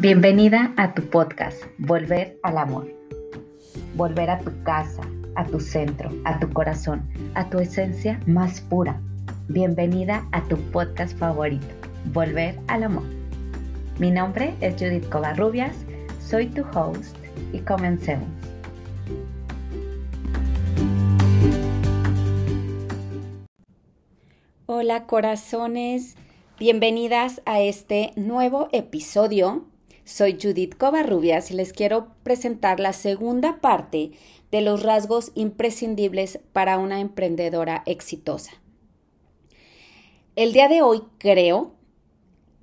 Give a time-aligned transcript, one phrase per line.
[0.00, 2.86] Bienvenida a tu podcast, Volver al Amor.
[3.96, 5.02] Volver a tu casa,
[5.34, 7.02] a tu centro, a tu corazón,
[7.34, 9.00] a tu esencia más pura.
[9.48, 11.66] Bienvenida a tu podcast favorito,
[12.12, 13.02] Volver al Amor.
[13.98, 15.74] Mi nombre es Judith Covarrubias,
[16.24, 17.16] soy tu host
[17.52, 18.28] y comencemos.
[24.66, 26.14] Hola corazones,
[26.56, 29.66] bienvenidas a este nuevo episodio
[30.08, 34.12] soy Judith Covarrubias y les quiero presentar la segunda parte
[34.50, 38.52] de los rasgos imprescindibles para una emprendedora exitosa.
[40.34, 41.74] El día de hoy creo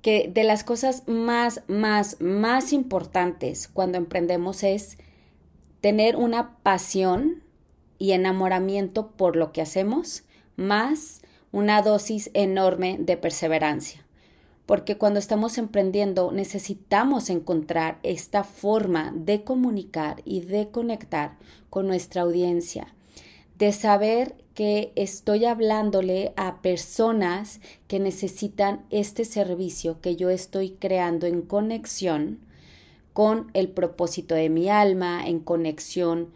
[0.02, 4.98] que de las cosas más, más, más importantes cuando emprendemos es
[5.80, 7.44] tener una pasión
[7.96, 10.24] y enamoramiento por lo que hacemos,
[10.56, 14.05] más una dosis enorme de perseverancia
[14.66, 21.38] porque cuando estamos emprendiendo necesitamos encontrar esta forma de comunicar y de conectar
[21.70, 22.92] con nuestra audiencia,
[23.56, 31.26] de saber que estoy hablándole a personas que necesitan este servicio que yo estoy creando
[31.26, 32.40] en conexión
[33.12, 36.30] con el propósito de mi alma, en conexión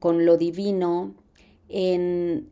[0.00, 1.14] con lo divino,
[1.68, 2.48] en,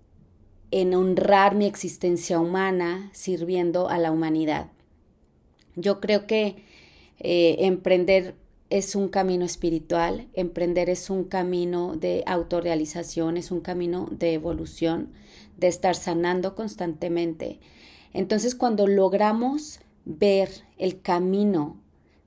[0.71, 4.74] en honrar mi existencia humana, sirviendo a la humanidad.
[5.77, 6.57] Yo creo que
[7.21, 8.35] eh, emprender
[8.71, 15.13] es un camino espiritual, emprender es un camino de autorrealización, es un camino de evolución,
[15.57, 17.61] de estar sanando constantemente.
[18.13, 21.77] Entonces, cuando logramos ver el camino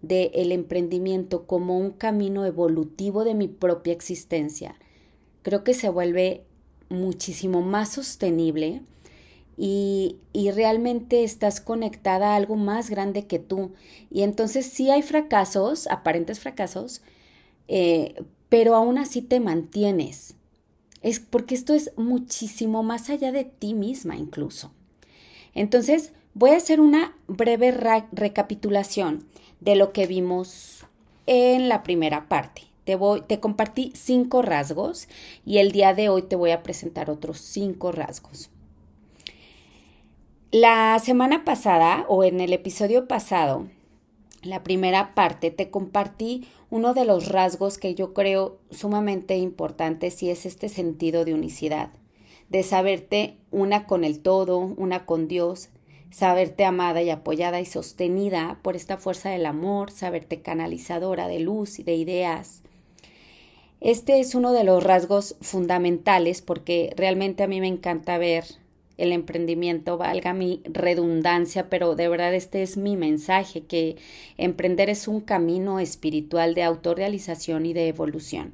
[0.02, 4.76] del emprendimiento como un camino evolutivo de mi propia existencia,
[5.42, 6.44] creo que se vuelve
[6.89, 8.84] muchísimo más sostenible
[9.58, 10.19] y,
[10.53, 13.73] realmente estás conectada a algo más grande que tú.
[14.11, 17.02] Y entonces sí hay fracasos, aparentes fracasos,
[17.67, 20.36] eh, pero aún así te mantienes.
[21.02, 24.71] Es porque esto es muchísimo más allá de ti misma incluso.
[25.54, 29.26] Entonces, voy a hacer una breve recapitulación
[29.59, 30.86] de lo que vimos
[31.26, 32.64] en la primera parte.
[32.83, 35.09] Te, voy, te compartí cinco rasgos
[35.45, 38.49] y el día de hoy te voy a presentar otros cinco rasgos.
[40.53, 43.67] La semana pasada o en el episodio pasado,
[44.43, 50.30] la primera parte, te compartí uno de los rasgos que yo creo sumamente importantes y
[50.30, 51.89] es este sentido de unicidad,
[52.47, 55.67] de saberte una con el todo, una con Dios,
[56.11, 61.77] saberte amada y apoyada y sostenida por esta fuerza del amor, saberte canalizadora de luz
[61.77, 62.64] y de ideas.
[63.81, 68.45] Este es uno de los rasgos fundamentales porque realmente a mí me encanta ver
[68.97, 73.97] el emprendimiento, valga mi redundancia, pero de verdad este es mi mensaje, que
[74.37, 78.53] emprender es un camino espiritual de autorrealización y de evolución.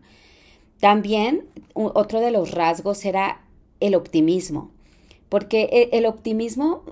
[0.79, 3.41] También otro de los rasgos era
[3.79, 4.71] el optimismo,
[5.29, 6.83] porque e, el optimismo,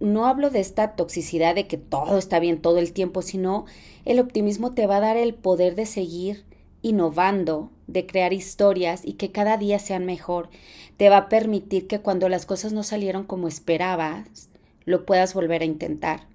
[0.00, 3.66] no hablo de esta toxicidad de que todo está bien todo el tiempo, sino
[4.04, 6.44] el optimismo te va a dar el poder de seguir
[6.80, 10.48] innovando, de crear historias y que cada día sean mejor.
[10.96, 14.48] Te va a permitir que cuando las cosas no salieron como esperabas,
[14.84, 16.26] lo puedas volver a intentar.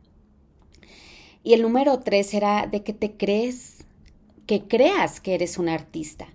[1.44, 3.86] Y el número tres era de que te crees,
[4.46, 6.28] que creas que eres un artista,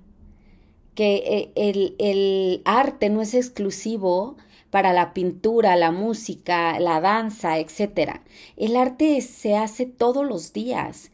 [0.95, 4.37] que eh, el, el arte no es exclusivo
[4.71, 8.21] para la pintura, la música, la danza, etc.
[8.57, 11.13] El arte se hace todos los días.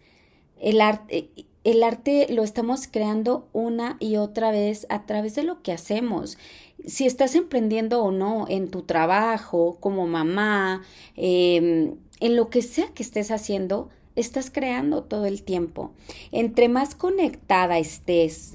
[0.58, 1.28] El arte,
[1.64, 6.38] el arte lo estamos creando una y otra vez a través de lo que hacemos.
[6.86, 10.82] Si estás emprendiendo o no en tu trabajo, como mamá,
[11.16, 15.92] em, en lo que sea que estés haciendo, estás creando todo el tiempo.
[16.32, 18.54] Entre más conectada estés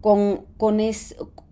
[0.00, 0.78] con, con,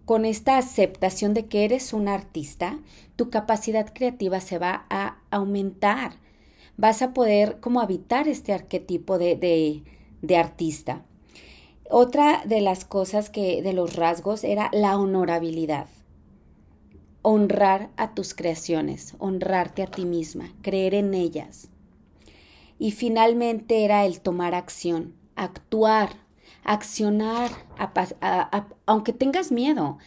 [0.06, 2.78] con esta aceptación de que eres un artista,
[3.16, 6.12] tu capacidad creativa se va a aumentar.
[6.78, 9.82] Vas a poder como habitar este arquetipo de, de
[10.22, 11.04] de artista.
[11.90, 15.86] Otra de las cosas que de los rasgos era la honorabilidad.
[17.22, 21.68] Honrar a tus creaciones, honrarte a ti misma, creer en ellas.
[22.78, 26.10] Y finalmente era el tomar acción, actuar,
[26.62, 27.50] accionar,
[28.84, 29.98] aunque tengas miedo.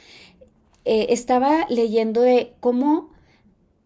[0.85, 3.09] Eh, estaba leyendo de cómo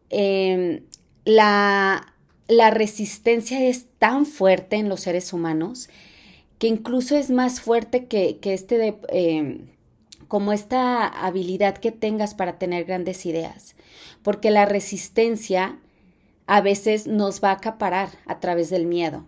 [0.10, 0.84] em,
[1.24, 2.14] la,
[2.48, 5.90] la resistencia es tan fuerte en los seres humanos
[6.60, 9.68] que incluso es más fuerte que, este de, em,
[10.28, 13.76] como esta habilidad que tengas para tener grandes ideas,
[14.24, 15.80] porque la resistencia
[16.48, 19.26] a veces nos va a acaparar a través del miedo.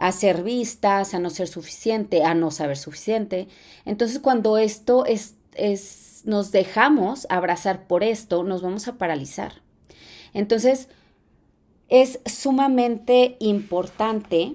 [0.00, 3.48] a ser vistas, a no ser suficiente, a no saber suficiente.
[3.84, 9.54] Entonces cuando esto es, es, nos dejamos abrazar por esto, nos vamos a paralizar.
[10.32, 10.88] Entonces
[11.88, 14.54] es sumamente importante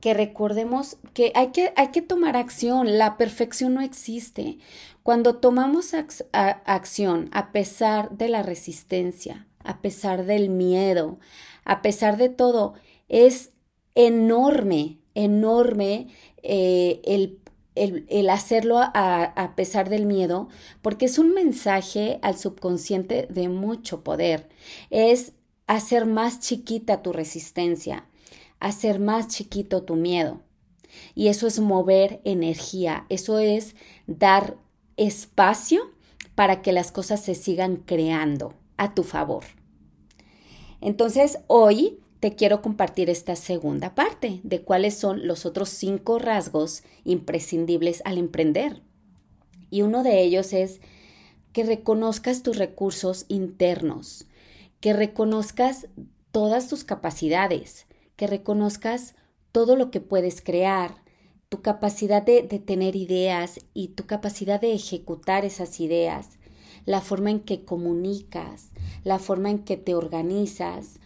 [0.00, 4.58] que recordemos que hay, que hay que tomar acción, la perfección no existe.
[5.02, 5.94] Cuando tomamos
[6.32, 11.18] acción a pesar de la resistencia, a pesar del miedo,
[11.64, 12.74] a pesar de todo,
[13.08, 13.52] es
[13.94, 16.08] enorme, enorme
[16.42, 17.40] eh, el,
[17.74, 20.48] el, hacerlo a, a, pesar del miedo,
[20.82, 24.48] porque es un mensaje al subconsciente de mucho poder.
[24.90, 25.32] Es
[25.66, 28.06] hacer más chiquita tu resistencia,
[28.60, 30.40] hacer más chiquito tu miedo.
[31.14, 33.74] Y eso es mover energía, eso es
[34.06, 34.56] dar
[34.96, 35.90] espacio
[36.34, 39.44] para que las cosas se sigan creando a tu favor.
[40.80, 46.82] Entonces, hoy te quiero compartir esta segunda parte de cuáles son los otros cinco rasgos
[47.04, 48.82] imprescindibles al emprender.
[49.70, 50.80] Y uno de ellos es
[51.52, 54.26] que reconozcas tus recursos internos,
[54.80, 55.88] que reconozcas
[56.30, 57.86] todas tus capacidades,
[58.16, 59.14] que reconozcas
[59.52, 61.02] todo lo que puedes crear,
[61.48, 66.38] tu capacidad de, tener ideas y tu capacidad de ejecutar esas ideas,
[66.84, 68.70] la forma en que comunicas,
[69.04, 70.98] la forma en que te organizas.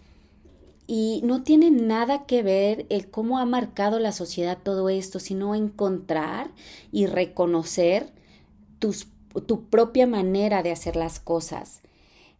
[0.87, 5.55] Y no tiene nada que ver el cómo ha marcado la sociedad todo esto, sino
[5.55, 6.51] encontrar
[6.91, 8.12] y reconocer
[8.79, 11.80] tu propia manera de hacer las cosas.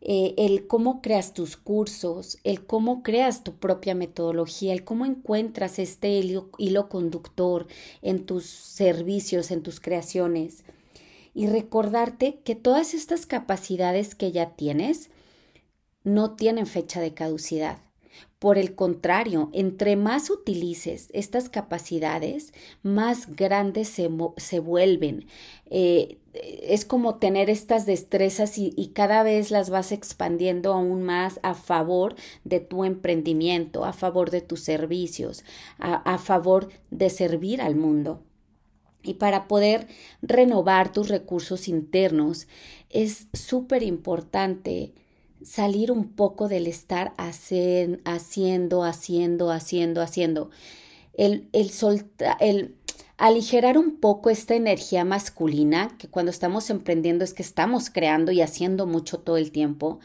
[0.03, 5.79] Eh, el cómo creas tus cursos, el cómo creas tu propia metodología, el cómo encuentras
[5.79, 7.67] este hilo, conductor
[8.01, 10.65] en tus servicios, en tus creaciones.
[11.35, 15.11] Y recordarte que todas estas capacidades que ya tienes
[16.03, 17.79] no tienen fecha de caducidad.
[18.39, 22.53] Por el contrario, entre más utilices estas capacidades,
[22.83, 24.09] más grandes se,
[24.39, 25.27] se vuelven.
[25.67, 31.55] Eh, es como tener estas destrezas y, cada vez las vas expandiendo aún más a
[31.55, 32.15] favor
[32.45, 35.45] de tu emprendimiento, a favor de tus servicios,
[35.79, 38.23] a favor de servir al mundo.
[39.03, 39.87] Y para poder
[40.21, 42.49] renovar tus recursos internos
[42.91, 44.93] es súper importante
[45.43, 48.01] salir un poco del estar haciendo,
[48.85, 50.51] haciendo, haciendo, haciendo.
[51.15, 51.71] El, el,
[52.41, 52.75] el
[53.17, 58.41] aligerar un poco esta energía masculina, que cuando estamos emprendiendo es que estamos creando y
[58.41, 60.01] haciendo mucho todo el tiempo,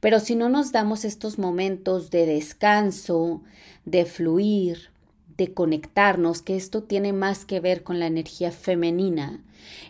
[0.00, 3.42] pero si no nos damos estos momentos de descanso,
[3.84, 4.90] de fluir,
[5.36, 9.42] de conectarnos, que esto tiene más que ver con la energía femenina,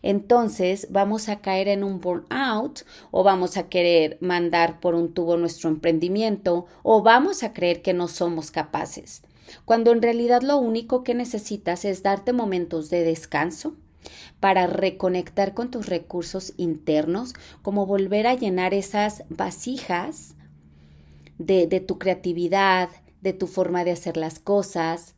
[0.02, 5.37] entonces vamos a caer en un burnout o vamos a querer mandar por un tubo
[5.37, 9.22] nuestro emprendimiento o vamos a creer que no somos capaces,
[9.64, 13.75] cuando en realidad lo único que necesitas es darte momentos de descanso,
[14.38, 20.37] para reconectar con tus recursos internos, como volver a llenar esas vasijas
[21.38, 22.88] de, tu creatividad,
[23.20, 25.15] de tu forma de hacer las cosas,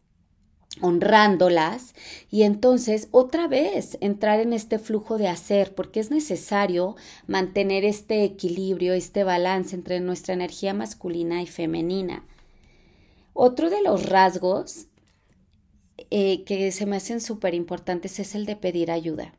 [0.81, 1.95] honrándolas
[2.31, 8.25] y entonces otra vez entrar en este flujo de hacer porque es necesario mantener este
[8.25, 12.25] equilibrio, este balance entre nuestra energía masculina y femenina.
[13.33, 14.87] Otro de los rasgos
[16.11, 19.35] eh, que se me hacen súper importantes es el de pedir ayuda.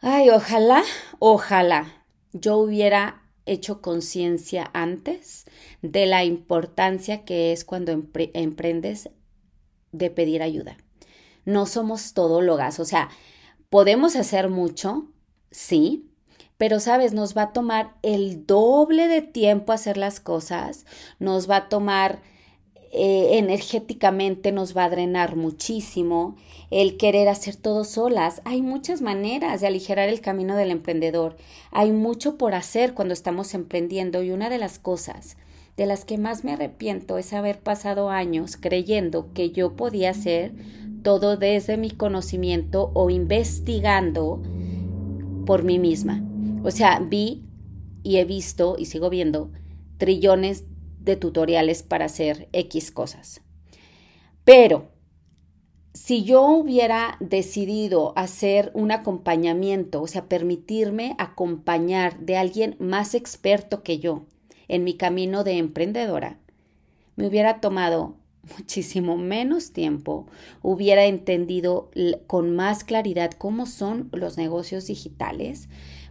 [0.00, 0.82] Ay, ojalá,
[1.18, 5.44] ojalá yo hubiera hecho conciencia antes
[5.82, 9.10] de la importancia que es cuando emprendes
[9.94, 10.76] de pedir ayuda.
[11.44, 13.10] No somos todólogas, o sea,
[13.70, 15.06] podemos hacer mucho,
[15.50, 16.10] sí,
[16.56, 20.86] pero sabes, nos va a tomar el doble de tiempo hacer las cosas,
[21.18, 22.22] nos va a tomar
[22.92, 26.36] eh, energéticamente, nos va a drenar muchísimo
[26.70, 28.40] el querer hacer todo solas.
[28.44, 31.36] Hay muchas maneras de aligerar el camino del emprendedor,
[31.72, 35.36] hay mucho por hacer cuando estamos emprendiendo y una de las cosas
[35.76, 40.52] de las que más me arrepiento es haber pasado años creyendo que yo podía hacer
[41.02, 44.42] todo desde mi conocimiento o investigando
[45.46, 46.22] por mí misma.
[46.62, 47.44] O sea, vi
[48.02, 49.50] y he visto y sigo viendo
[49.98, 50.64] trillones
[51.00, 53.42] de tutoriales para hacer X cosas.
[54.44, 54.88] Pero
[55.92, 63.82] si yo hubiera decidido hacer un acompañamiento, o sea, permitirme acompañar de alguien más experto
[63.82, 64.26] que yo,
[64.68, 66.38] en mi camino de emprendedora,
[67.16, 68.16] me hubiera tomado
[68.56, 70.26] muchísimo menos tiempo,
[70.62, 71.90] hubiera entendido
[72.26, 75.68] con más claridad cómo son los negocios digitales,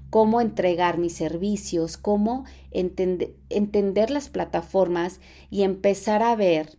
[0.10, 5.20] cómo entregar mis servicios, cómo entender las plataformas
[5.50, 6.78] y empezar a ver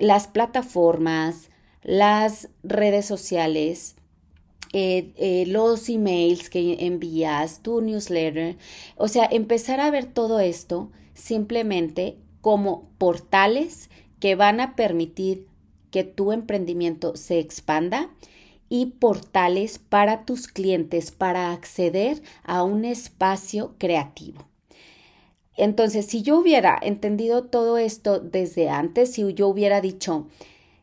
[0.00, 1.50] las plataformas,
[1.82, 3.96] las redes sociales,
[4.72, 8.56] eh, eh, los emails que envías, tu newsletter,
[8.96, 15.46] o sea, empezar a ver todo esto simplemente como portales que van a permitir
[15.90, 18.10] que tu emprendimiento se expanda
[18.68, 24.46] y portales para tus clientes para acceder a un espacio creativo.
[25.56, 30.28] Entonces, si yo hubiera entendido todo esto desde antes, si yo hubiera dicho,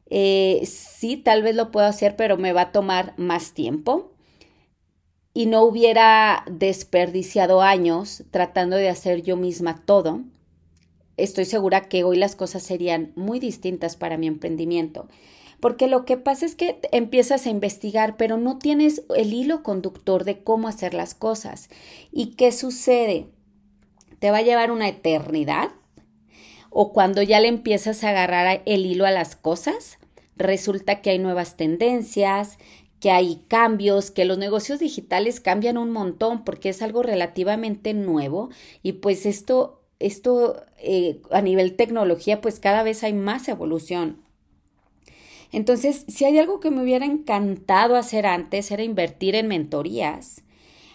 [0.09, 4.11] eh, sí, tal vez lo puedo hacer, pero me va a tomar más tiempo.
[5.33, 10.21] Y no hubiera desperdiciado años tratando de hacer yo misma todo.
[11.15, 15.07] Estoy segura que hoy las cosas serían muy distintas para mi emprendimiento.
[15.59, 20.23] Porque lo que pasa es que empiezas a investigar, pero no tienes el hilo conductor
[20.23, 21.69] de cómo hacer las cosas.
[22.11, 23.27] ¿Y qué sucede?
[24.19, 25.69] ¿Te va a llevar una eternidad
[26.79, 29.97] o cuando ya le empiezas a agarrar el hilo a las cosas,
[30.35, 32.59] resulta que hay nuevas tendencias,
[32.99, 38.49] que hay cambios, que los negocios digitales cambian un montón porque es algo relativamente nuevo
[38.83, 44.21] y pues esto, esto eh, a nivel tecnología pues cada vez hay más evolución.
[45.51, 50.43] Entonces, si hay algo que me hubiera encantado hacer antes era invertir en mentorías,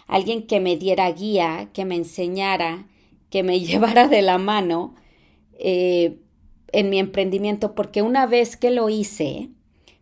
[0.07, 2.87] alguien que me diera guía, que me enseñara,
[3.29, 4.95] que me llevara de la mano
[5.59, 6.19] eh,
[6.71, 9.49] en mi emprendimiento, porque una vez que lo hice,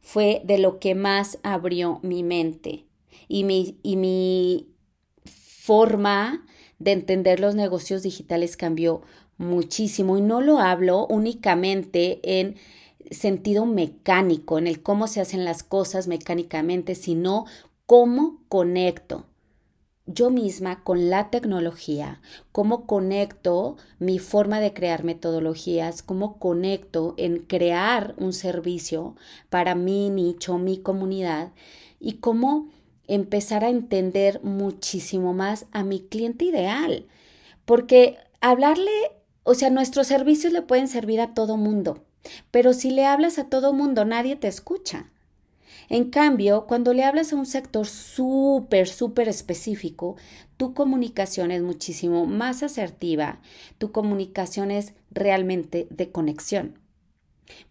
[0.02, 2.86] fue de lo que más abrió mi mente
[3.28, 4.68] y mi, y mi
[5.26, 6.46] forma
[6.80, 9.04] de entender los negocios digitales cambió
[9.38, 10.18] muchísimo.
[10.18, 12.56] Y no lo hablo únicamente en
[13.12, 17.46] sentido mecánico, en el cómo se hacen las cosas mecánicamente, sino
[17.86, 19.26] cómo conecto
[20.06, 27.40] yo misma con la tecnología, cómo conecto mi forma de crear metodologías, cómo conecto en
[27.40, 29.16] crear un servicio
[29.50, 31.52] para mi nicho, mi comunidad
[32.00, 32.70] y cómo
[33.08, 37.06] empezar a entender muchísimo más a mi cliente ideal.
[37.66, 38.92] Porque hablarle,
[39.44, 42.04] o sea, nuestros servicios le pueden servir a todo mundo,
[42.50, 45.12] pero si le hablas a todo mundo, nadie te escucha.
[45.92, 50.16] En cambio, cuando le hablas a un sector súper, súper específico,
[50.56, 53.42] tu comunicación es muchísimo más asertiva,
[53.78, 56.80] tu comunicación es realmente de conexión,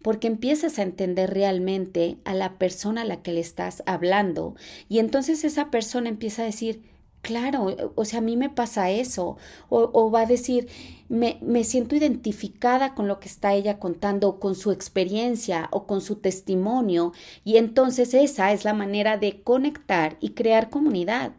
[0.03, 4.53] porque empiezas a entender realmente a la persona a la que le estás hablando
[4.87, 6.90] y entonces esa persona empieza a decir,
[7.21, 9.37] claro, o sea, a mí me pasa eso,
[9.69, 10.67] o, va a decir,
[11.09, 16.01] me, me, siento identificada con lo que está ella contando, con su experiencia o con
[16.01, 17.13] su testimonio,
[17.43, 21.33] y entonces esa es la manera de conectar y crear comunidad.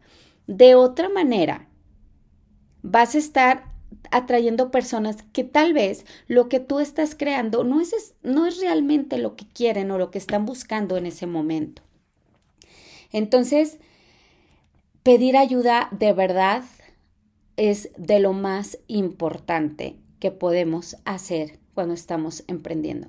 [0.47, 1.69] De otra manera,
[2.83, 3.73] vas a estar
[4.11, 9.19] atrayendo personas que tal vez lo que tú estás creando no es, no es realmente
[9.19, 11.83] lo que quieren o lo que están buscando en ese momento.
[13.12, 13.79] Entonces,
[15.02, 16.62] Pedir ayuda de verdad
[17.56, 23.09] es de lo más importante que podemos hacer cuando estamos emprendiendo.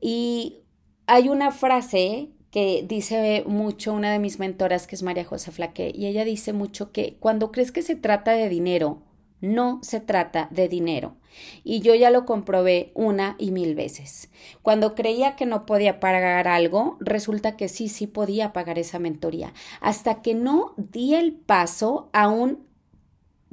[0.00, 0.58] Y
[1.06, 5.90] hay una frase que dice mucho una de mis mentoras, que es María José Flaque,
[5.92, 9.02] y ella dice mucho que cuando crees que se trata de dinero,
[9.40, 11.16] no se trata de dinero.
[11.62, 14.30] Y yo ya lo comprobé una y mil veces.
[14.62, 19.52] Cuando creía que no podía pagar algo, resulta que sí, sí podía pagar esa mentoría.
[19.80, 22.66] Hasta que no di el paso aún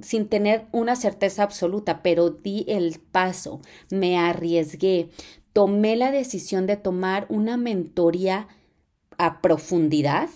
[0.01, 5.10] sin tener una certeza absoluta, pero di el paso, me arriesgué,
[5.54, 8.48] tomé la decisión de tomar una mentoría
[9.18, 10.30] a profundidad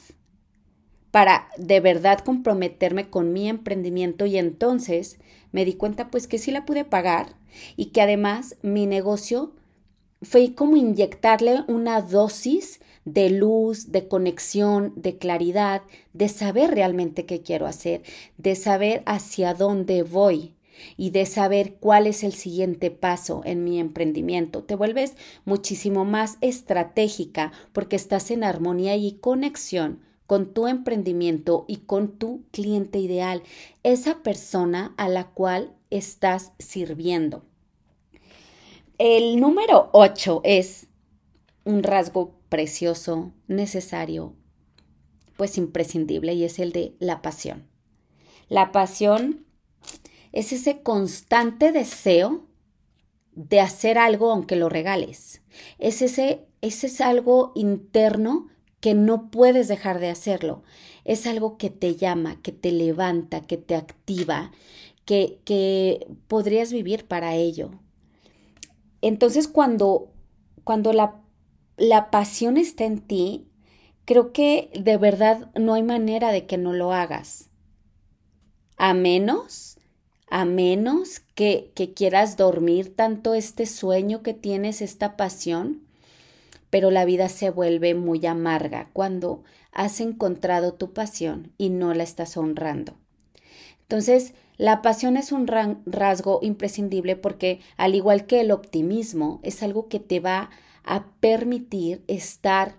[1.12, 5.20] para de verdad comprometerme con mi emprendimiento y entonces
[5.52, 7.36] me di cuenta pues que sí la pude pagar
[7.76, 9.54] y que además mi negocio
[10.22, 15.82] fue como inyectarle una dosis de luz, de conexión, de claridad,
[16.14, 18.04] de saber realmente qué quiero hacer,
[18.38, 20.56] de saber hacia dónde voy
[20.98, 24.64] y de saber cuál es el siguiente paso en mi emprendimiento.
[24.64, 31.78] Te vuelves muchísimo más estratégica porque estás en armonía y conexión con tu emprendimiento y
[31.78, 33.42] con tu cliente ideal,
[33.82, 37.44] esa persona a la cual estás sirviendo.
[39.00, 40.86] El número 8 es
[41.66, 44.36] un rasgo precioso, necesario,
[45.36, 47.68] pues imprescindible, y es el de la pasión.
[48.50, 49.48] La pasión
[50.32, 52.46] es ese constante deseo
[53.34, 55.42] de hacer algo aunque lo regales.
[55.80, 58.48] Es ese, ese es algo interno
[58.80, 60.64] que no puedes dejar de hacerlo.
[61.06, 64.52] Es algo que te llama, que te levanta, que te activa,
[65.06, 67.72] que, que podrías vivir para ello.
[69.02, 70.12] Entonces cuando,
[70.64, 71.22] cuando la,
[71.78, 73.48] la pasión está en ti,
[74.06, 77.50] creo que de verdad no hay manera de que no lo hagas.
[78.78, 79.78] A menos,
[80.30, 85.89] a menos que, que quieras dormir tanto este sueño que tienes, esta pasión,
[86.70, 92.04] pero la vida se vuelve muy amarga cuando has encontrado tu pasión y no la
[92.04, 92.96] estás honrando.
[93.82, 99.88] Entonces, la pasión es un rasgo imprescindible porque, al igual que el optimismo, es algo
[99.88, 100.50] que te va
[100.84, 102.76] a permitir estar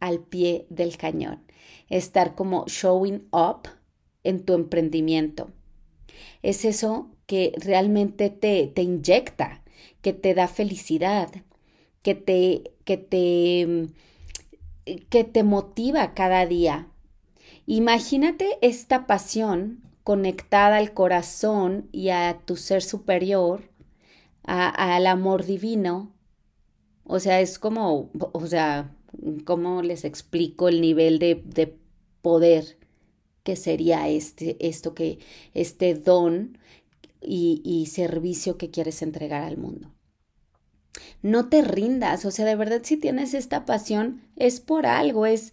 [0.00, 1.42] al pie del cañón,
[1.88, 3.68] estar como showing up
[4.24, 5.50] en tu emprendimiento.
[6.42, 9.62] Es eso que realmente te, te inyecta,
[10.02, 11.30] que te da felicidad,
[12.02, 13.88] que te, que te,
[15.10, 16.88] que te motiva cada día.
[17.66, 23.68] Imagínate esta pasión conectada al corazón y a tu ser superior,
[24.44, 26.14] al amor divino.
[27.04, 28.94] O sea, es como, o sea,
[29.44, 31.76] ¿cómo les explico el nivel de, de
[32.22, 32.78] poder
[33.42, 35.18] que sería este, esto que,
[35.54, 36.58] este don
[37.20, 39.95] y, y servicio que quieres entregar al mundo?
[41.22, 45.52] No te rindas, o sea, de verdad si tienes esta pasión es por algo, es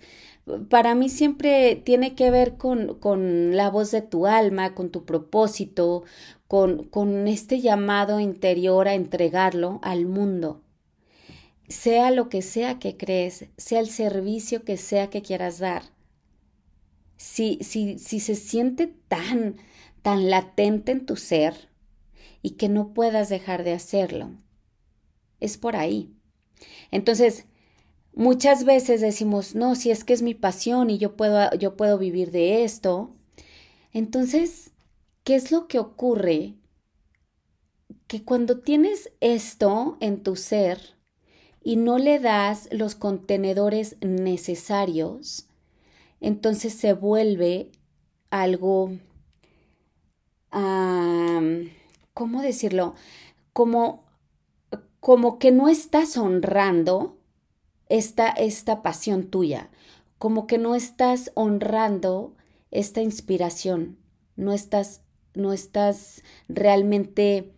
[0.69, 5.05] para mí siempre tiene que ver con, con la voz de tu alma, con tu
[5.05, 6.03] propósito,
[6.47, 10.61] con, con este llamado interior a entregarlo al mundo.
[11.69, 15.83] Sea lo que sea que crees, sea el servicio que sea que quieras dar,
[17.17, 19.55] si, si, si se siente tan,
[20.01, 21.69] tan latente en tu ser
[22.41, 24.31] y que no puedas dejar de hacerlo,
[25.43, 26.13] es por ahí.
[26.91, 27.45] Entonces,
[28.13, 31.97] muchas veces decimos, no, si es que es mi pasión y yo puedo, yo puedo
[31.97, 33.15] vivir de esto.
[33.91, 34.71] Entonces,
[35.23, 36.55] ¿qué es lo que ocurre?
[38.07, 40.93] Que cuando tienes esto en tu ser,
[41.63, 45.47] y no le das los contenedores necesarios,
[46.19, 47.71] entonces se vuelve
[48.29, 48.91] algo,
[52.13, 52.95] ¿cómo decirlo?
[53.53, 54.02] Como,
[55.03, 57.17] como que no estás honrando
[57.89, 59.69] esta, esta pasión tuya,
[60.17, 62.33] como que no estás honrando
[62.71, 63.97] esta inspiración,
[64.37, 65.01] no estás,
[65.33, 67.53] no estás realmente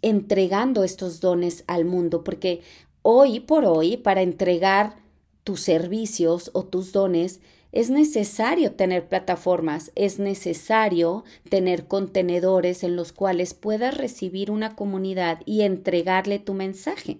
[0.00, 2.62] entregando estos dones al mundo, porque
[3.08, 4.96] Hoy por hoy, para entregar
[5.44, 7.40] tus servicios o tus dones,
[7.76, 15.42] es necesario tener plataformas, es necesario tener contenedores en los cuales puedas recibir una comunidad
[15.44, 17.18] y entregarle tu mensaje.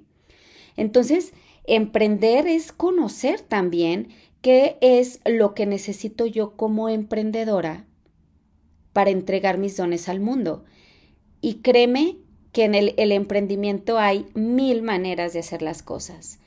[0.79, 4.09] Entonces, emprender es conocer también
[4.41, 7.85] qué es lo que necesito yo como emprendedora
[8.95, 10.65] para entregar mis dones al mundo.
[11.43, 12.17] Y créeme
[12.53, 16.39] que en el, emprendimiento hay mil maneras de hacer las cosas.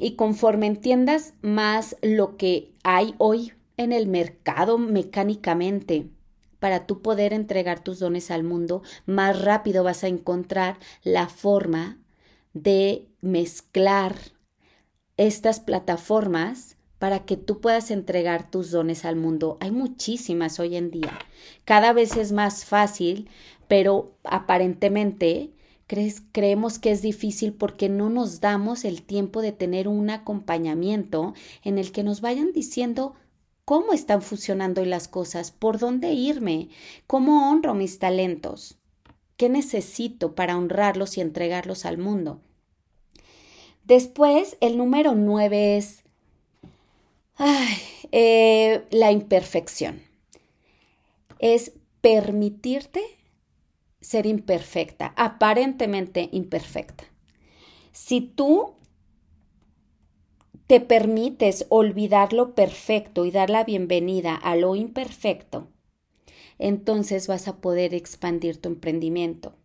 [0.00, 6.08] Y conforme entiendas más lo que hay hoy en el mercado mecánicamente,
[6.58, 11.98] para tú poder entregar tus dones al mundo, más rápido vas a encontrar la forma
[12.54, 14.16] de mezclar
[15.16, 19.58] estas plataformas para que tú puedas entregar tus dones al mundo.
[19.60, 21.18] Hay muchísimas hoy en día.
[21.64, 23.28] Cada vez es más fácil
[23.70, 25.52] pero aparentemente
[26.32, 31.78] creemos que es difícil porque no nos damos el tiempo de tener un acompañamiento en
[31.78, 33.14] el que nos vayan diciendo
[33.64, 36.68] cómo están funcionando las cosas, por dónde irme,
[37.06, 38.78] cómo honro mis talentos,
[39.36, 42.40] qué necesito para honrarlos y entregarlos al mundo.
[43.84, 46.04] Después, el número nueve es
[48.12, 50.02] eh, la imperfección.
[51.38, 53.02] Es permitirte
[54.00, 57.04] ser imperfecta, aparentemente imperfecta.
[57.92, 58.74] Si tú
[60.66, 65.68] te permites olvidar lo perfecto y dar la bienvenida a lo imperfecto,
[66.58, 69.56] entonces vas a poder expandir tu emprendimiento.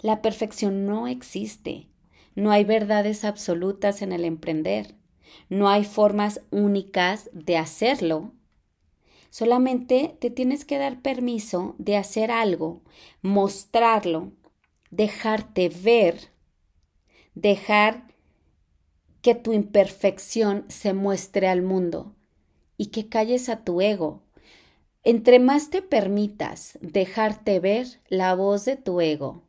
[0.00, 1.88] La perfección no existe.
[2.34, 4.96] No hay verdades absolutas en el emprender.
[5.48, 8.32] No hay formas únicas de hacerlo
[9.36, 12.82] Solamente te tienes que dar permiso de hacer algo,
[13.20, 14.30] mostrarlo,
[14.92, 16.30] dejarte ver,
[17.34, 18.14] dejar
[19.22, 22.14] que tu imperfección se muestre al mundo
[22.76, 24.22] y que calles a tu ego.
[25.02, 29.42] Entre más te permitas dejarte ver la voz de tu ego,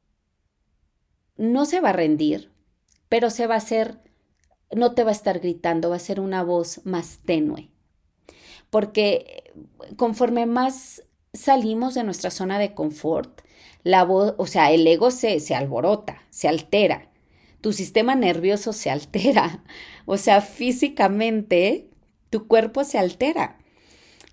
[1.37, 2.51] no se va a rendir,
[3.07, 3.99] pero se va a hacer,
[4.75, 7.74] no te va a estar gritando, va a ser una voz más tenue
[8.75, 9.53] porque
[9.95, 13.39] conforme más salimos de nuestra zona de confort,
[13.83, 17.09] la voz, o sea, el ego se, se alborota, se altera.
[17.61, 19.63] tu sistema nervioso se altera.
[20.05, 21.89] O sea, físicamente
[22.29, 23.59] tu cuerpo se altera.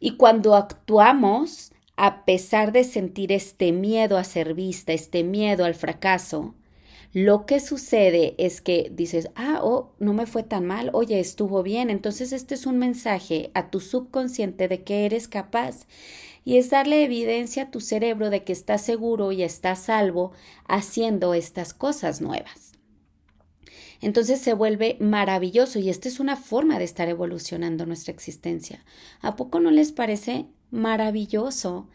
[0.01, 5.77] Y cuando actuamos, a pesar de sentir este miedo a ser vista, este miedo al
[5.77, 6.57] fracaso,
[7.12, 11.62] lo que sucede es que dices, ah, oh, no me fue tan mal, oye, estuvo
[11.62, 11.90] bien.
[11.90, 15.87] Entonces este es un mensaje a tu subconsciente de que eres capaz
[16.44, 20.33] y es darle evidencia a tu cerebro de que estás seguro y estás salvo
[20.66, 22.72] haciendo estas cosas nuevas.
[24.01, 28.85] Entonces se vuelve maravilloso y esta es una forma de estar evolucionando nuestra existencia.
[29.20, 31.88] ¿A poco no les parece maravilloso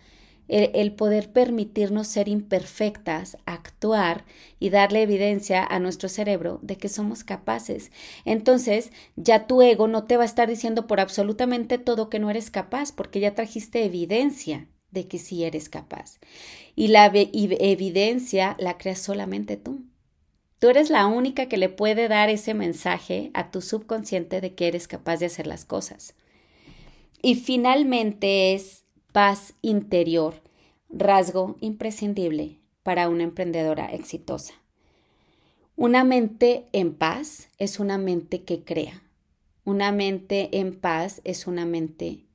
[0.47, 4.25] el, poder permitirnos ser imperfectas, actuar
[4.59, 7.91] y darle evidencia a nuestro cerebro de que somos capaces.
[8.25, 12.29] Entonces, ya tu ego no te va a estar diciendo por absolutamente todo que no
[12.29, 16.19] eres capaz, porque ya trajiste evidencia de que sí eres capaz.
[16.75, 19.81] Y la evidencia la creas solamente tú.
[20.59, 24.67] Tú eres la única que le puede dar ese mensaje a tu subconsciente de que
[24.67, 26.15] eres capaz de hacer las cosas.
[27.21, 28.86] Y finalmente es
[29.17, 30.35] paz interior,
[30.89, 34.53] rasgo imprescindible para una emprendedora exitosa.
[35.75, 39.01] Una mente en paz es una mente que crea.
[39.65, 42.27] Una mente en paz es una mente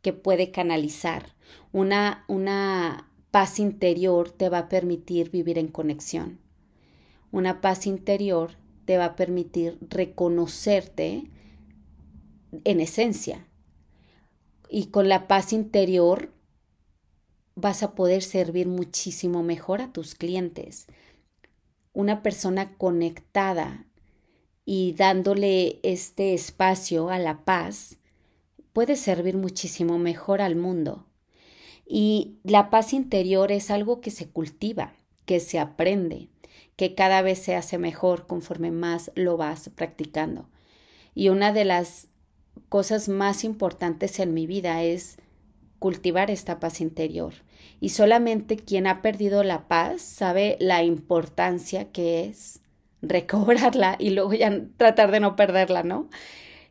[0.00, 1.34] que puede canalizar.
[1.72, 6.38] Una, una paz interior te va a permitir vivir en conexión.
[7.32, 8.52] Una paz interior
[8.84, 11.24] te va a permitir reconocerte
[12.62, 13.47] en esencia.
[14.68, 16.32] Y con la paz interior
[17.54, 20.86] vas a poder servir muchísimo mejor a tus clientes.
[21.92, 23.86] Una persona conectada
[24.64, 27.98] y dándole este espacio a la paz
[28.72, 31.06] puede servir muchísimo mejor al mundo.
[31.86, 36.28] Y la paz interior es algo que se cultiva, que se aprende
[36.78, 40.48] que cada vez se hace mejor conforme más lo vas practicando.
[41.12, 42.07] Y una de las
[42.68, 45.18] cosas más importantes en mi vida es
[45.78, 47.34] cultivar esta paz interior.
[47.80, 52.60] Y solamente quien ha perdido la paz sabe la importancia que es
[53.02, 56.08] recobrarla y luego ya tratar de no perderla, ¿no?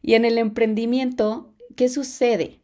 [0.02, 2.60] Y en el emprendimiento, ¿qué sucede?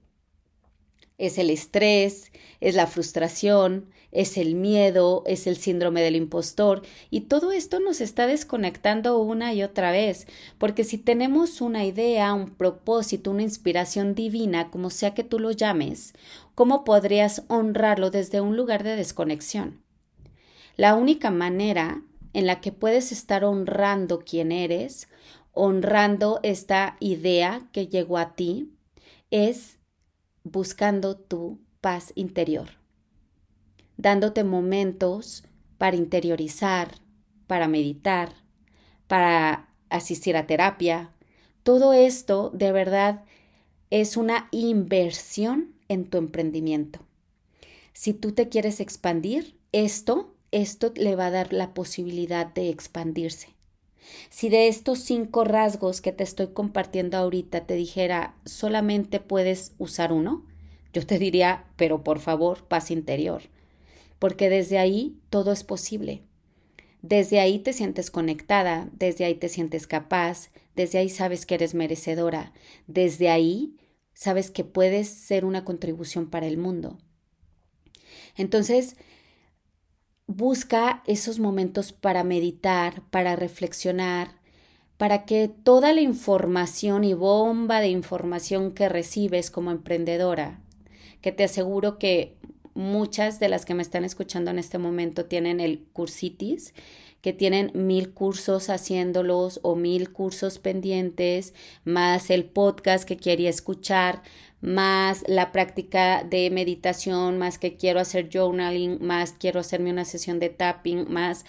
[1.18, 7.22] Es el estrés, es la frustración, es el miedo, es el síndrome del impostor y
[7.22, 10.28] todo esto nos está desconectando una y otra vez,
[10.60, 15.52] porque si tenemos una idea, un propósito, una inspiración divina, como sea que tú lo
[15.52, 16.14] llames,
[16.54, 19.82] ¿cómo podrías honrarlo desde un lugar de desconexión?
[20.78, 25.10] La única manera en la que puedes estar honrando quién eres,
[25.52, 28.72] honrando esta idea que llegó a ti,
[29.32, 29.80] es
[30.44, 32.83] buscando tu paz interior
[34.04, 35.46] dándote momentos
[35.78, 37.00] para interiorizar,
[37.48, 38.34] para meditar,
[39.08, 41.14] para asistir a terapia.
[41.64, 43.24] Todo esto de verdad
[43.92, 47.00] es una inversión en tu emprendimiento.
[47.94, 53.56] Si tú te quieres expandir, esto, esto le va a dar la posibilidad de expandirse.
[54.30, 60.12] Si de estos cinco rasgos que te estoy compartiendo ahorita te dijera solamente puedes usar
[60.12, 60.46] uno,
[60.92, 63.53] yo te diría, pero por favor, paz interior
[64.24, 66.24] porque desde ahí todo es posible.
[67.02, 71.74] Desde ahí te sientes conectada, desde ahí te sientes capaz, desde ahí sabes que eres
[71.74, 72.54] merecedora,
[72.88, 73.76] desde ahí
[74.14, 77.00] sabes que puedes ser una contribución para el mundo.
[78.38, 78.96] Entonces,
[80.26, 84.40] busca esos momentos para meditar, para reflexionar,
[84.96, 90.64] para que toda la información y bomba de información que recibes como emprendedora,
[91.20, 92.38] que te aseguro que
[92.74, 96.74] muchas de las que me están escuchando en este momento tienen el cursitis,
[97.22, 101.54] que tienen mil cursos haciéndolos o mil cursos pendientes,
[101.86, 104.24] más el podcast que quería escuchar,
[104.60, 110.40] más la práctica de meditación, más que quiero hacer journaling, más quiero hacerme una sesión
[110.40, 111.46] de tapping, más...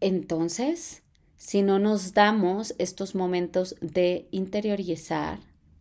[0.00, 1.02] Entonces,
[1.36, 5.40] si no nos damos estos momentos de interiorizar,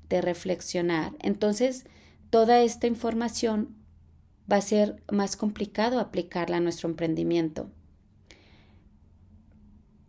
[0.10, 1.86] de reflexionar, entonces
[2.32, 3.76] toda esta información
[4.52, 7.70] va a ser más complicado aplicarla a nuestro emprendimiento.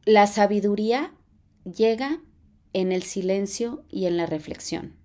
[0.06, 1.12] La sabiduría
[1.64, 2.22] llega
[2.72, 4.96] en el silencio y en la reflexión.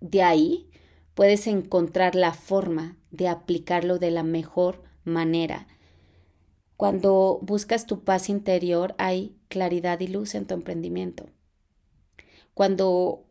[0.00, 0.70] De ahí
[1.14, 5.66] puedes encontrar la forma de aplicarlo de la mejor manera.
[6.76, 11.26] Cuando buscas tu paz interior hay claridad y luz en tu emprendimiento.
[12.54, 13.25] Cuando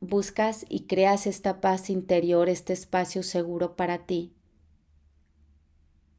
[0.00, 4.32] buscas y creas esta paz interior, este espacio seguro para ti,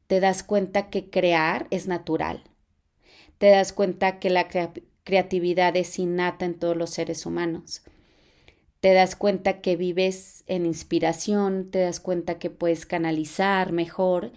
[0.06, 2.44] te das cuenta que crear es natural.
[3.38, 4.48] te das cuenta que la
[5.04, 7.82] creatividad es innata en todos los seres humanos.
[8.80, 14.32] Te das cuenta que vives en inspiración, te das cuenta que puedes canalizar mejor,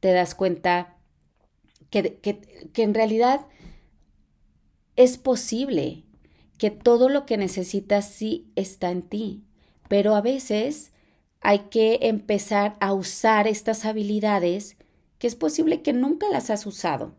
[0.00, 0.96] te das cuenta
[1.90, 3.46] que, que en realidad
[4.96, 6.05] es posible,
[6.58, 9.42] que todo lo que necesitas sí está en ti,
[9.88, 10.92] pero a veces
[11.40, 14.76] hay que empezar a usar estas habilidades
[15.18, 17.14] que es posible que nunca las has usado.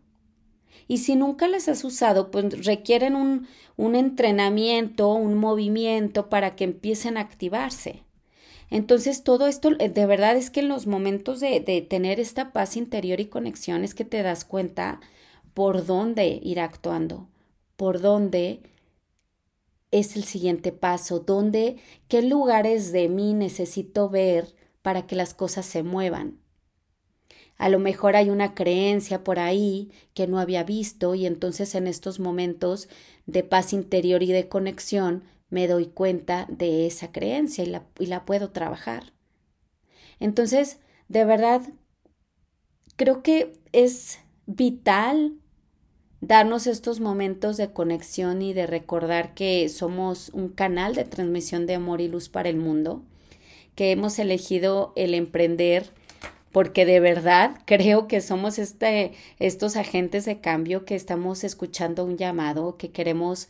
[0.87, 6.63] Y si nunca las has usado, pues requieren un, un entrenamiento, un movimiento para que
[6.63, 8.03] empiecen a activarse.
[8.69, 12.51] Entonces, todo esto, eh, de verdad es que en los momentos de, de tener esta
[12.51, 14.99] paz interior y conexión es que te das cuenta
[15.53, 17.27] por dónde ir actuando,
[17.75, 18.61] por dónde
[19.91, 25.65] es el siguiente paso, dónde, qué lugares de mí necesito ver para que las cosas
[25.65, 26.39] se muevan.
[27.57, 31.87] A lo mejor hay una creencia por ahí que no había visto y entonces en
[31.87, 32.87] estos momentos
[33.25, 38.07] de paz interior y de conexión me doy cuenta de esa creencia y la, y
[38.07, 39.13] la puedo trabajar.
[40.19, 41.61] Entonces, de verdad,
[42.95, 45.39] creo que es vital
[46.27, 51.75] darnos estos momentos de conexión y de recordar que somos un canal de transmisión de
[51.75, 53.01] amor y luz para el mundo,
[53.75, 55.91] que hemos elegido el emprender
[56.51, 62.17] porque de verdad creo que somos este, estos agentes de cambio que estamos escuchando un
[62.17, 63.47] llamado, que queremos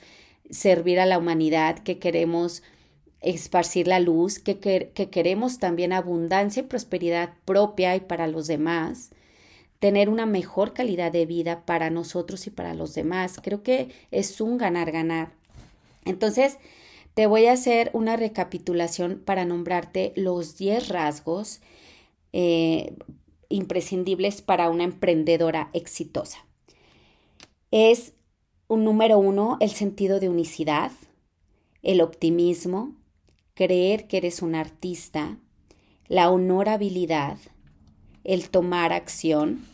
[0.52, 2.62] servir a la humanidad, que queremos
[3.22, 9.10] esparcir la luz, que, que queremos también abundancia y prosperidad propia y para los demás,
[9.80, 13.40] tener una mejor calidad de vida para nosotros y para los demás.
[13.44, 15.32] Creo que es un ganar-ganar.
[16.06, 16.58] Entonces,
[17.14, 21.62] te voy a hacer una recapitulación para nombrarte los 10 rasgos
[22.34, 22.96] eh,
[23.50, 26.46] imprescindibles para una emprendedora exitosa.
[27.72, 28.14] Es
[28.68, 30.92] un número uno, el sentido de unicidad,
[31.82, 32.96] el optimismo,
[33.54, 35.38] creer que eres un artista,
[36.08, 37.38] la honorabilidad,
[38.28, 39.66] el tomar acción,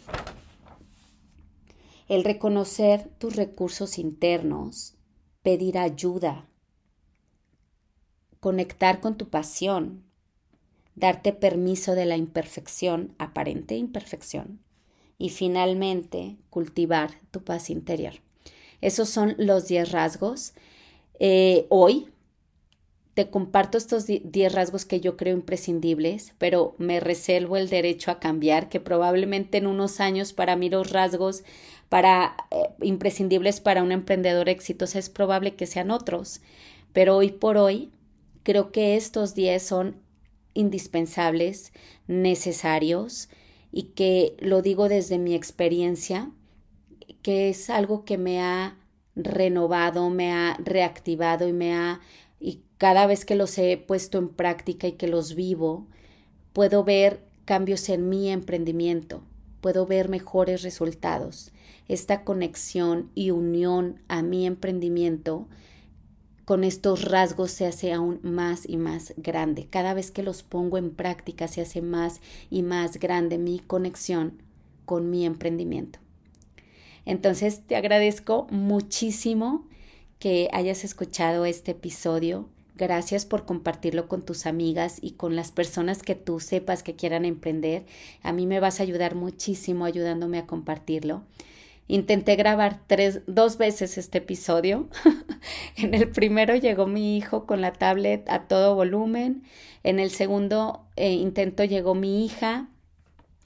[2.07, 4.93] el reconocer tus recursos internos,
[5.41, 6.47] pedir ayuda,
[8.39, 10.03] conectar con tu pasión,
[10.93, 14.59] darte permiso de la imperfección, aparente imperfección,
[15.17, 18.13] y finalmente cultivar tu paz interior.
[18.81, 20.53] Esos son los 10 rasgos.
[21.19, 22.12] Eh, hoy
[23.13, 28.19] te comparto estos 10 rasgos que yo creo imprescindibles, pero me reservo el derecho a
[28.19, 31.43] cambiar, que probablemente en unos años para mí los rasgos
[31.89, 36.41] para eh, imprescindibles para un emprendedor exitoso es probable que sean otros,
[36.91, 37.91] pero hoy por hoy
[38.41, 40.01] creo que estos 10 son
[40.55, 41.71] indispensables,
[42.07, 43.29] necesarios
[43.71, 46.31] y que lo digo desde mi experiencia,
[47.21, 48.77] que es algo que me ha
[49.15, 52.01] renovado, me ha reactivado y me ha
[52.83, 55.87] cada vez que los he puesto en práctica y que los vivo,
[56.51, 59.23] puedo ver cambios en mi emprendimiento,
[59.61, 61.53] puedo ver mejores resultados.
[61.87, 65.47] Esta conexión y unión a mi emprendimiento
[66.43, 69.67] con estos rasgos se hace aún más y más grande.
[69.69, 72.19] Cada vez que los pongo en práctica se hace más
[72.49, 74.43] y más grande mi conexión
[74.83, 75.99] con mi emprendimiento.
[77.05, 79.69] Entonces te agradezco muchísimo
[80.19, 82.49] que hayas escuchado este episodio.
[82.75, 87.23] Gracias por compartirlo con tus amigas y con las personas que tú sepas que quieran
[87.23, 87.85] emprender.
[88.23, 91.23] A mí me vas a ayudar muchísimo ayudándome a compartirlo.
[91.87, 94.87] Intenté grabar tres, dos veces este episodio.
[95.77, 99.43] en el primero llegó mi hijo con la tablet a todo volumen.
[99.83, 102.69] En el segundo eh, intento llegó mi hija,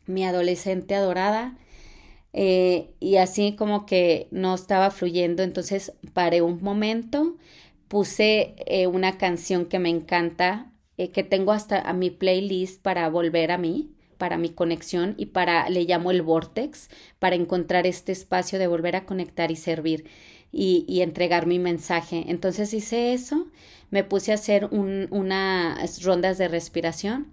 [0.05, 1.57] mi adolescente adorada.
[2.33, 7.35] Eh, y así como que no estaba fluyendo, entonces paré un momento,
[7.87, 13.51] puse eh, una canción que me encanta, que tengo hasta a mi playlist para volver
[13.51, 18.59] a mí, para mi conexión y para, le llamo el vortex, para encontrar este espacio
[18.59, 20.09] de volver a conectar y servir
[20.51, 22.25] y, y entregar mi mensaje.
[22.27, 23.47] Entonces hice eso,
[23.89, 27.27] me puse a hacer un, unas rondas de respiración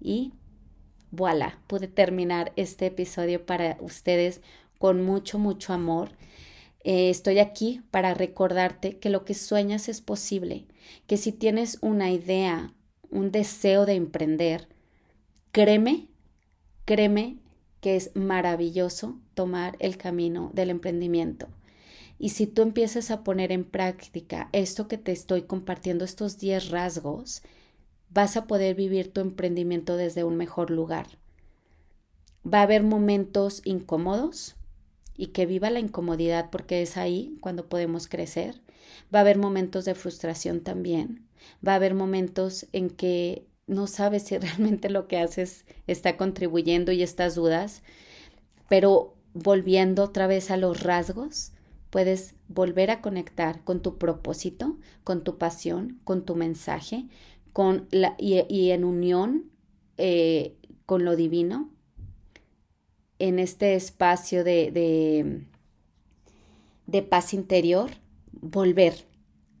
[0.00, 0.32] y
[1.10, 4.40] voilà, pude terminar este episodio para ustedes
[4.78, 6.10] con mucho, mucho amor.
[6.82, 10.66] Eh, estoy aquí para recordarte que lo que sueñas es posible,
[11.06, 12.74] que si tienes una idea,
[13.10, 14.68] un deseo de emprender,
[15.52, 16.10] créeme
[16.90, 17.38] Créeme
[17.80, 21.46] que es maravilloso tomar el camino del emprendimiento.
[22.18, 26.70] Y si tú empiezas a poner en práctica esto que te estoy compartiendo, estos 10
[26.70, 27.42] rasgos,
[28.08, 31.06] vas a poder vivir tu emprendimiento desde un mejor lugar.
[32.44, 34.56] Va a haber momentos incómodos
[35.20, 38.62] y que viva la incomodidad porque es ahí cuando podemos crecer.
[39.14, 41.26] Va a haber momentos de frustración también.
[41.66, 46.90] Va a haber momentos en que no sabes si realmente lo que haces está contribuyendo
[46.90, 47.82] y estas dudas,
[48.70, 51.52] pero volviendo otra vez a los rasgos,
[51.90, 57.08] puedes volver a conectar con tu propósito, con tu pasión, con tu mensaje,
[57.52, 59.50] con la, y, en unión
[59.98, 60.56] eh,
[60.86, 61.68] con lo divino,
[63.20, 65.44] en este espacio de, de,
[66.86, 67.90] de paz interior,
[68.32, 69.06] volver,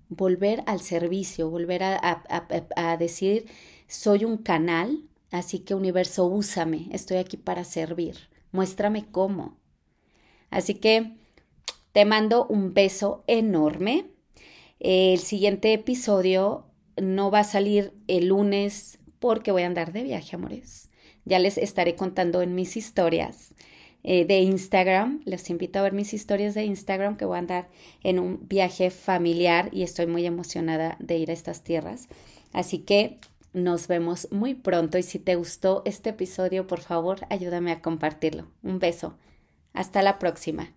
[0.08, 3.46] volver al servicio, volver a, a, a, decir,
[3.86, 8.16] soy un canal, así que universo, úsame, estoy aquí para servir,
[8.50, 9.58] muéstrame cómo.
[10.50, 11.16] Así que
[11.92, 14.06] te mando un beso enorme.
[14.80, 16.64] El siguiente episodio
[16.96, 20.89] no va a salir el lunes porque voy a andar de viaje, amores.
[21.30, 23.54] Ya les estaré contando en mis historias
[24.02, 25.20] eh, de Instagram.
[25.26, 27.68] Les invito a ver mis historias de Instagram que voy a andar
[28.02, 32.08] en un viaje familiar y estoy muy emocionada de ir a estas tierras.
[32.52, 33.20] Así que
[33.52, 38.48] nos vemos muy pronto y si te gustó este episodio, por favor, ayúdame a compartirlo.
[38.64, 39.14] Un beso.
[39.72, 40.72] Hasta la próxima.